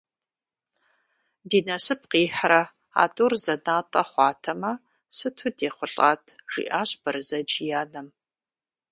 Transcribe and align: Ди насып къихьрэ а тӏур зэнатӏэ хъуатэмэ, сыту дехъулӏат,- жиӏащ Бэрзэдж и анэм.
Ди 1.49 1.59
насып 1.67 2.01
къихьрэ 2.11 2.61
а 3.01 3.05
тӏур 3.15 3.33
зэнатӏэ 3.43 4.01
хъуатэмэ, 4.09 4.71
сыту 5.15 5.49
дехъулӏат,- 5.57 6.23
жиӏащ 6.51 6.89
Бэрзэдж 7.01 7.51
и 7.67 7.69
анэм. 7.81 8.07